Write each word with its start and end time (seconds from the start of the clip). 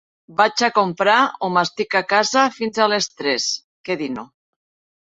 Vaig 0.37 0.63
a 0.67 0.69
comprar 0.77 1.17
o 1.47 1.51
m'estic 1.59 1.95
a 2.01 2.03
casa 2.15 2.47
fins 2.57 2.83
a 2.87 2.89
les 2.95 3.13
tres, 3.21 3.49
que 3.87 4.01
dino. 4.03 4.27